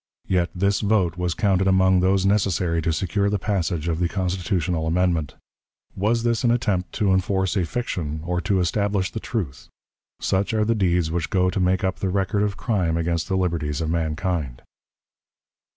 [0.27, 4.87] Yet this vote was counted among those necessary to secure the passage of the constitutional
[4.87, 5.35] amendment.
[5.95, 9.67] Was this an attempt to enforce a fiction or to establish the truth?
[10.19, 13.37] Such are the deeds which go to make up the record of crime against the
[13.37, 14.63] liberties of mankind.